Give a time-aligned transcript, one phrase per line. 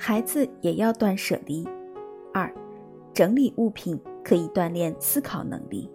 [0.00, 1.68] 孩子也要断舍离。
[2.32, 2.50] 二，
[3.12, 5.90] 整理物品可以锻炼思考能力。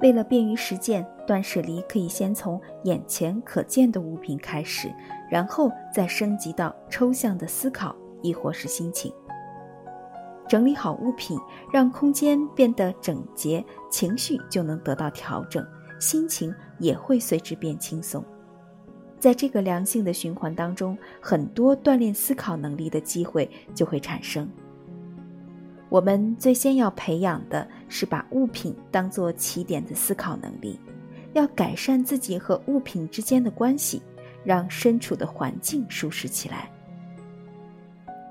[0.00, 4.90] 为了便于实践，断舍离可以先从眼前可见的物品开始，
[5.28, 9.12] 然后再升级到抽象的思考，亦或是心情。
[10.50, 11.38] 整理好物品，
[11.72, 15.64] 让空间变得整洁，情绪就能得到调整，
[16.00, 18.24] 心情也会随之变轻松。
[19.20, 24.50] 在这个良性的循环当中，很多锻炼思考能力的机会就会产生。
[25.88, 30.80] 我们最先要培养的是把物品当做起点的思考能力，
[31.32, 34.02] 要改善自己和物品之间的关系，
[34.42, 36.68] 让身处的环境舒适起来。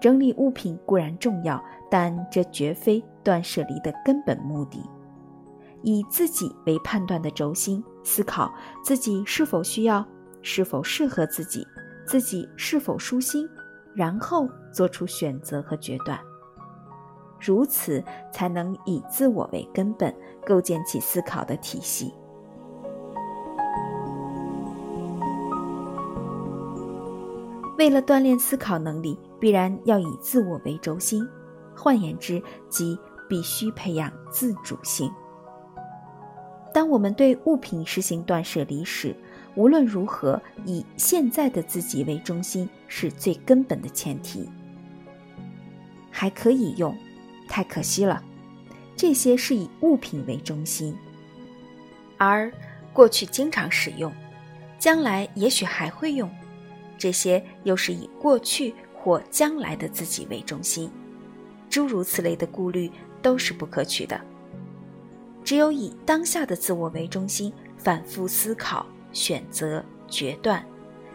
[0.02, 4.82] 整理物品固然重要，但这绝非断舍离的根本目的。
[5.82, 10.06] 以自己为判断的轴心，思考自己是否需要，
[10.42, 11.66] 是否适合自己，
[12.06, 13.48] 自己是否舒心，
[13.96, 16.20] 然后做出选择和决断。
[17.40, 20.14] 如此，才能以自我为根本，
[20.46, 22.14] 构建起思考的体系。
[27.80, 31.26] 为了锻炼思考能力，必然要以自我为轴心。
[31.74, 33.00] 换言之，即
[33.30, 35.10] 必须培养自主性。
[36.74, 39.16] 当我们对物品实行断舍离时，
[39.56, 44.50] 无论如何，以现在的自己为中心是最根本的前提。
[46.12, 46.94] 还可以用。
[47.48, 48.22] 太可惜了，
[48.96, 50.94] 这些是以物品为中心，
[52.18, 52.52] 而
[52.92, 54.14] 过去经常使用，
[54.78, 56.30] 将来也许还会用，
[57.00, 60.92] 这些又是以过去或将来的自己为中心，
[61.70, 64.20] 诸如此类的顾虑都是不可取的。
[65.44, 70.64] 只有以当下的自我为中心，反复思考、选择、决断，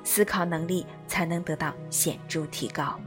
[0.02, 2.98] 思考能力才能得到显著提高。